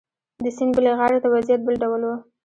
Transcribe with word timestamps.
د 0.43 0.45
سیند 0.57 0.71
بلې 0.77 0.91
غاړې 0.99 1.17
ته 1.23 1.27
وضعیت 1.33 1.61
بل 1.63 1.75
ډول 1.83 2.01
و. 2.05 2.09